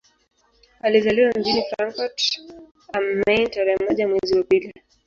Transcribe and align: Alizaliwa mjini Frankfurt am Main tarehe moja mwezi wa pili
Alizaliwa 0.81 1.31
mjini 1.39 1.63
Frankfurt 1.65 2.41
am 2.93 3.03
Main 3.27 3.49
tarehe 3.49 3.77
moja 3.87 4.07
mwezi 4.07 4.35
wa 4.37 4.43
pili 4.43 4.73